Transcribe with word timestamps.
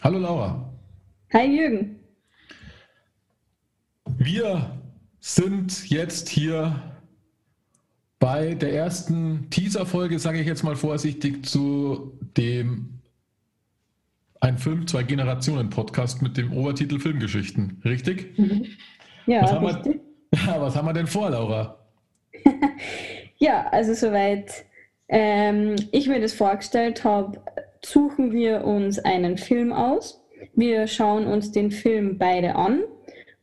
Hallo 0.00 0.18
Laura. 0.20 0.72
Hi 1.32 1.44
Jürgen. 1.44 1.98
Wir 4.16 4.78
sind 5.18 5.90
jetzt 5.90 6.28
hier 6.28 6.80
bei 8.20 8.54
der 8.54 8.74
ersten 8.74 9.50
Teaser-Folge, 9.50 10.20
sage 10.20 10.40
ich 10.40 10.46
jetzt 10.46 10.62
mal 10.62 10.76
vorsichtig, 10.76 11.44
zu 11.44 12.16
dem 12.36 13.00
Ein 14.40 14.58
Film, 14.58 14.86
zwei 14.86 15.02
Generationen 15.02 15.68
Podcast 15.68 16.22
mit 16.22 16.36
dem 16.36 16.52
Obertitel 16.52 17.00
Filmgeschichten. 17.00 17.82
Richtig? 17.84 18.38
Mhm. 18.38 18.66
Ja, 19.26 19.42
was 19.42 19.52
haben, 19.52 19.66
richtig. 19.66 20.00
Wir, 20.30 20.60
was 20.60 20.76
haben 20.76 20.86
wir 20.86 20.92
denn 20.92 21.08
vor, 21.08 21.30
Laura? 21.30 21.76
ja, 23.38 23.66
also 23.70 23.94
soweit 23.94 24.64
ähm, 25.08 25.74
ich 25.90 26.06
mir 26.06 26.20
das 26.20 26.34
vorgestellt 26.34 27.02
habe, 27.02 27.40
suchen 27.84 28.32
wir 28.32 28.64
uns 28.64 28.98
einen 28.98 29.38
Film 29.38 29.72
aus. 29.72 30.22
Wir 30.54 30.86
schauen 30.86 31.26
uns 31.26 31.52
den 31.52 31.70
Film 31.70 32.18
beide 32.18 32.56
an 32.56 32.82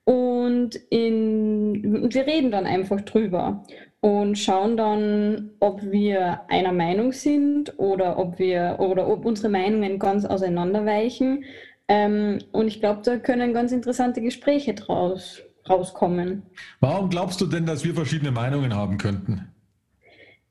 und 0.06 0.76
in, 0.90 2.10
wir 2.14 2.28
reden 2.28 2.52
dann 2.52 2.66
einfach 2.66 3.02
drüber 3.02 3.64
und 4.02 4.38
schauen 4.38 4.78
dann, 4.78 5.50
ob 5.60 5.82
wir 5.82 6.42
einer 6.48 6.72
Meinung 6.72 7.12
sind 7.12 7.74
oder 7.80 8.20
ob 8.20 8.38
wir 8.38 8.78
oder 8.80 9.08
ob 9.08 9.26
unsere 9.26 9.50
Meinungen 9.50 9.98
ganz 9.98 10.26
auseinanderweichen. 10.26 11.44
Ähm, 11.88 12.40
und 12.52 12.68
ich 12.68 12.80
glaube, 12.80 13.02
da 13.04 13.18
können 13.18 13.54
ganz 13.54 13.72
interessante 13.72 14.22
Gespräche 14.22 14.76
draus 14.76 15.42
rauskommen. 15.68 16.44
Warum 16.80 17.10
glaubst 17.10 17.42
du 17.42 17.48
denn, 17.48 17.66
dass 17.66 17.84
wir 17.84 17.96
verschiedene 17.96 18.32
Meinungen 18.32 18.76
haben 18.76 19.00
könnten? 19.00 19.55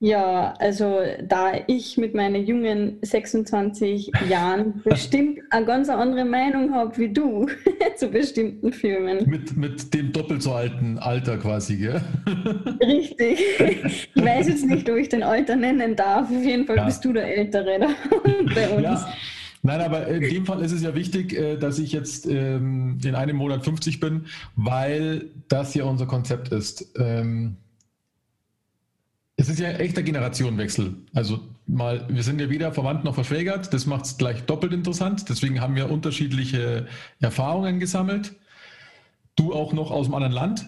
Ja, 0.05 0.53
also 0.59 0.99
da 1.27 1.53
ich 1.67 1.97
mit 1.97 2.15
meinen 2.15 2.45
jungen 2.45 2.99
26 3.01 4.13
Jahren 4.29 4.83
bestimmt 4.85 5.39
eine 5.49 5.65
ganz 5.65 5.89
andere 5.89 6.27
Meinung 6.27 6.75
habe 6.75 6.95
wie 6.99 7.11
du 7.11 7.47
zu 7.97 8.09
bestimmten 8.09 8.71
Filmen. 8.71 9.27
Mit, 9.27 9.57
mit 9.57 9.95
dem 9.95 10.13
doppelt 10.13 10.43
so 10.43 10.53
alten 10.53 10.99
Alter 10.99 11.39
quasi, 11.39 11.77
gell? 11.77 12.03
Richtig. 12.83 13.41
Ich 13.59 14.11
weiß 14.15 14.49
jetzt 14.49 14.67
nicht, 14.67 14.91
ob 14.91 14.99
ich 14.99 15.09
den 15.09 15.23
Alter 15.23 15.57
nennen 15.57 15.97
darf. 15.97 16.31
Auf 16.31 16.45
jeden 16.45 16.67
Fall 16.67 16.77
ja. 16.77 16.85
bist 16.85 17.03
du 17.03 17.15
der 17.15 17.39
Ältere 17.39 17.81
da 17.81 17.89
bei 18.55 18.69
uns. 18.69 18.83
Ja. 18.83 19.09
Nein, 19.63 19.81
aber 19.81 20.07
in 20.09 20.21
dem 20.21 20.45
Fall 20.45 20.61
ist 20.61 20.73
es 20.73 20.83
ja 20.83 20.95
wichtig, 20.95 21.33
äh, 21.33 21.57
dass 21.57 21.79
ich 21.79 21.93
jetzt 21.93 22.27
ähm, 22.27 22.99
in 23.03 23.15
einem 23.15 23.39
Monat 23.39 23.65
50 23.65 24.01
bin, 24.01 24.27
weil 24.55 25.31
das 25.49 25.75
ja 25.75 25.85
unser 25.85 26.05
Konzept 26.05 26.49
ist. 26.49 26.93
Ähm, 26.99 27.57
es 29.45 29.51
ist 29.51 29.59
ja 29.59 29.69
ein 29.69 29.77
echter 29.77 30.03
Generationenwechsel. 30.03 30.95
Also 31.13 31.41
mal, 31.67 32.07
wir 32.09 32.23
sind 32.23 32.41
ja 32.41 32.49
weder 32.49 32.73
verwandt 32.73 33.05
noch 33.05 33.15
verschwägert. 33.15 33.75
Das 33.75 33.85
macht 33.85 34.07
es 34.07 34.17
gleich 34.17 34.45
doppelt 34.45 34.73
interessant. 34.73 35.29
Deswegen 35.29 35.61
haben 35.61 35.77
wir 35.77 35.91
unterschiedliche 35.91 36.87
Erfahrungen 37.21 37.79
gesammelt. 37.79 38.35
Du 39.37 39.53
auch 39.53 39.75
noch 39.75 39.91
aus 39.91 40.07
einem 40.07 40.15
anderen 40.15 40.33
Land, 40.33 40.67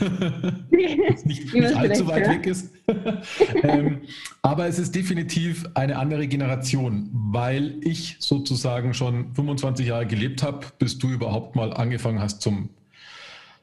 das 0.00 1.24
nicht, 1.26 1.54
nicht 1.54 1.76
allzu 1.76 2.08
weit 2.08 2.28
weg 2.28 2.46
ist. 2.46 2.72
ähm, 3.62 4.00
aber 4.42 4.66
es 4.66 4.80
ist 4.80 4.96
definitiv 4.96 5.66
eine 5.74 5.98
andere 5.98 6.26
Generation, 6.26 7.10
weil 7.12 7.76
ich 7.82 8.16
sozusagen 8.18 8.94
schon 8.94 9.32
25 9.34 9.86
Jahre 9.86 10.06
gelebt 10.06 10.42
habe, 10.42 10.66
bis 10.78 10.98
du 10.98 11.08
überhaupt 11.10 11.54
mal 11.54 11.72
angefangen 11.72 12.20
hast 12.20 12.40
zum 12.40 12.70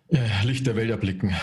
äh, 0.09 0.19
Licht 0.45 0.66
der 0.66 0.77
Welt 0.77 0.91
erblicken. 0.91 1.35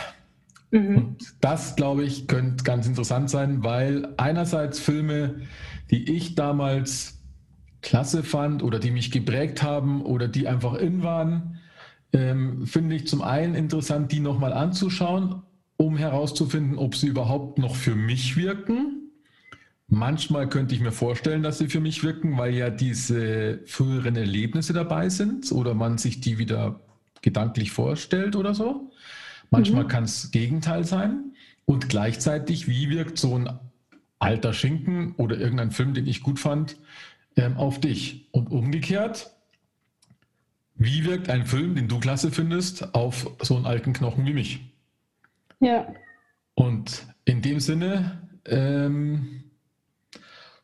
Mhm. 0.73 0.97
Und 0.97 1.35
das, 1.41 1.77
glaube 1.77 2.03
ich, 2.03 2.27
könnte 2.27 2.65
ganz 2.65 2.87
interessant 2.87 3.31
sein, 3.31 3.63
weil 3.63 4.09
einerseits 4.17 4.81
Filme, 4.81 5.43
die 5.91 6.11
ich 6.11 6.35
damals 6.35 7.21
klasse 7.83 8.23
fand 8.23 8.63
oder 8.63 8.79
die 8.79 8.91
mich 8.91 9.11
geprägt 9.11 9.63
haben 9.63 10.03
oder 10.03 10.29
die 10.29 10.49
einfach 10.49 10.75
in 10.75 11.03
waren, 11.03 11.59
ähm, 12.13 12.67
finde 12.67 12.97
ich 12.97 13.07
zum 13.07 13.23
einen 13.23 13.55
interessant, 13.55 14.13
die 14.13 14.21
nochmal 14.21 14.53
anzuschauen, 14.53 15.43
um 15.77 15.97
herauszufinden, 15.97 16.79
ob 16.79 16.95
sie 16.95 17.09
überhaupt 17.09 17.59
noch 17.59 17.77
für 17.77 17.95
mich 17.95 18.37
wirken. 18.37 19.11
Manchmal 19.89 20.49
könnte 20.49 20.75
ich 20.75 20.81
mir 20.81 20.93
vorstellen, 20.93 21.43
dass 21.43 21.59
sie 21.59 21.69
für 21.69 21.81
mich 21.81 22.03
wirken, 22.03 22.39
weil 22.39 22.55
ja 22.55 22.71
diese 22.71 23.61
früheren 23.67 24.17
Erlebnisse 24.17 24.73
dabei 24.73 25.11
sind 25.11 25.53
oder 25.53 25.75
man 25.75 25.99
sich 25.99 26.21
die 26.21 26.39
wieder 26.39 26.81
gedanklich 27.21 27.73
vorstellt 27.73 28.37
oder 28.37 28.55
so. 28.55 28.91
Manchmal 29.53 29.85
mhm. 29.85 29.89
kann 29.89 30.05
es 30.05 30.31
Gegenteil 30.31 30.85
sein. 30.85 31.35
Und 31.67 31.91
gleichzeitig, 31.91 32.69
wie 32.69 32.89
wirkt 32.89 33.19
so 33.19 33.37
ein 33.39 33.51
alter 34.19 34.55
Schinken 34.55 35.15
oder 35.17 35.39
irgendein 35.39 35.71
Film, 35.71 35.93
den 35.93 36.07
ich 36.07 36.23
gut 36.23 36.41
fand, 36.41 36.77
ähm, 37.37 37.59
auf 37.59 37.79
dich? 37.79 38.29
Und 38.33 38.51
umgekehrt, 38.51 39.31
wie 40.75 41.05
wirkt 41.05 41.29
ein 41.29 41.45
Film, 41.45 41.75
den 41.75 41.87
du 41.87 42.01
klasse 42.01 42.33
findest, 42.33 42.95
auf 42.95 43.31
so 43.43 43.55
einen 43.55 43.67
alten 43.67 43.93
Knochen 43.93 44.25
wie 44.27 44.33
mich? 44.33 44.61
Ja. 45.61 45.87
Und 46.55 47.07
in 47.27 47.43
dem 47.43 47.61
Sinne 47.61 48.27
ähm, 48.47 49.45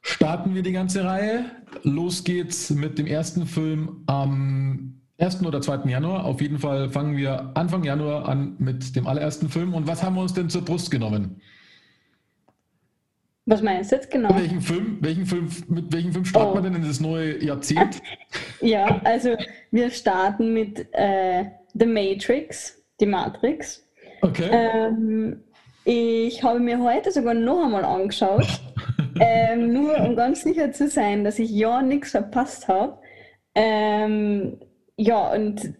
starten 0.00 0.54
wir 0.54 0.62
die 0.62 0.72
ganze 0.72 1.04
Reihe. 1.04 1.44
Los 1.82 2.24
geht's 2.24 2.70
mit 2.70 2.98
dem 2.98 3.06
ersten 3.06 3.46
Film 3.46 4.02
am 4.06 4.97
1. 5.18 5.44
oder 5.44 5.60
2. 5.60 5.90
Januar. 5.90 6.24
Auf 6.24 6.40
jeden 6.40 6.58
Fall 6.58 6.88
fangen 6.90 7.16
wir 7.16 7.50
Anfang 7.54 7.82
Januar 7.82 8.28
an 8.28 8.54
mit 8.58 8.94
dem 8.94 9.06
allerersten 9.06 9.48
Film. 9.48 9.74
Und 9.74 9.86
was 9.86 10.02
haben 10.02 10.14
wir 10.14 10.22
uns 10.22 10.32
denn 10.32 10.48
zur 10.48 10.64
Brust 10.64 10.90
genommen? 10.90 11.40
Was 13.44 13.62
meinst 13.62 13.90
du 13.90 13.96
jetzt 13.96 14.10
genau? 14.10 14.28
Welchen 14.36 14.60
Film, 14.60 14.98
welchen 15.00 15.26
Film, 15.26 15.48
mit 15.68 15.92
welchem 15.92 16.12
Film 16.12 16.24
starten 16.24 16.52
oh. 16.52 16.54
wir 16.54 16.60
denn 16.62 16.74
in 16.74 16.86
das 16.86 17.00
neue 17.00 17.42
Jahrzehnt? 17.42 18.00
ja, 18.60 19.00
also 19.04 19.36
wir 19.70 19.90
starten 19.90 20.52
mit 20.52 20.86
äh, 20.92 21.46
The 21.74 21.86
Matrix, 21.86 22.80
die 23.00 23.06
Matrix. 23.06 23.84
Okay. 24.20 24.50
Ähm, 24.52 25.42
ich 25.84 26.42
habe 26.42 26.60
mir 26.60 26.78
heute 26.78 27.10
sogar 27.10 27.34
noch 27.34 27.64
einmal 27.64 27.84
angeschaut, 27.84 28.46
ähm, 29.20 29.72
nur 29.72 29.98
um 29.98 30.14
ganz 30.14 30.42
sicher 30.42 30.70
zu 30.70 30.86
sein, 30.88 31.24
dass 31.24 31.38
ich 31.38 31.50
ja 31.50 31.80
nichts 31.82 32.10
verpasst 32.10 32.68
habe. 32.68 32.98
Ähm, 33.54 34.58
ja, 34.98 35.32
und 35.32 35.74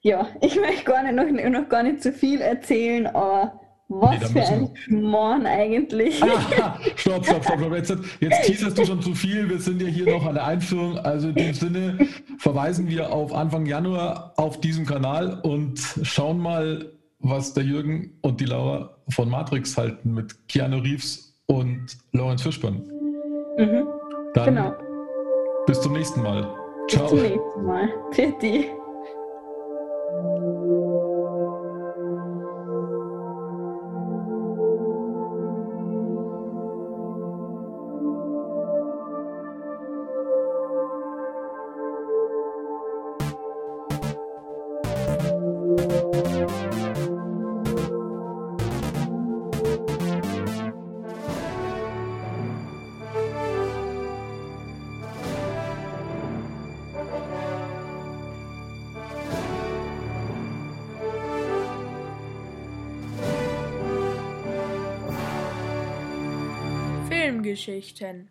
ja, 0.00 0.28
ich 0.40 0.56
möchte 0.56 0.84
gar 0.84 1.02
nicht, 1.04 1.14
noch, 1.14 1.50
noch 1.50 1.68
gar 1.68 1.82
nicht 1.84 2.02
zu 2.02 2.12
viel 2.12 2.40
erzählen, 2.40 3.06
aber 3.06 3.60
was 3.90 4.34
nee, 4.34 4.42
für 4.42 4.48
ein 4.48 4.70
Schmarrn 4.74 5.46
eigentlich. 5.46 6.22
Ah, 6.22 6.78
stopp, 6.96 7.24
stopp, 7.24 7.42
stopp, 7.42 7.58
stopp. 7.58 7.74
Jetzt, 7.74 7.96
jetzt 8.20 8.42
teaserst 8.44 8.76
du 8.76 8.84
schon 8.84 9.00
zu 9.00 9.14
viel. 9.14 9.48
Wir 9.48 9.58
sind 9.58 9.80
ja 9.80 9.88
hier 9.88 10.10
noch 10.10 10.26
an 10.26 10.34
der 10.34 10.44
Einführung. 10.44 10.98
Also 10.98 11.28
in 11.28 11.34
dem 11.34 11.54
Sinne 11.54 11.98
verweisen 12.36 12.88
wir 12.88 13.10
auf 13.10 13.32
Anfang 13.32 13.64
Januar 13.64 14.34
auf 14.36 14.60
diesem 14.60 14.84
Kanal 14.84 15.40
und 15.40 15.80
schauen 16.02 16.38
mal, 16.38 16.92
was 17.20 17.54
der 17.54 17.64
Jürgen 17.64 18.18
und 18.20 18.42
die 18.42 18.44
Laura 18.44 18.94
von 19.08 19.30
Matrix 19.30 19.78
halten 19.78 20.12
mit 20.12 20.48
Keanu 20.48 20.78
Reeves 20.80 21.34
und 21.46 21.86
Lawrence 22.12 22.44
Fishburne. 22.44 22.82
Mhm, 23.56 23.86
Dann 24.34 24.54
genau. 24.54 24.74
bis 25.66 25.80
zum 25.80 25.94
nächsten 25.94 26.22
Mal. 26.22 26.46
Bis 26.88 27.06
zum 27.06 27.20
nächsten 27.20 27.64
Mal. 27.64 27.92
Für 28.12 28.32
Geschichten 67.36 68.30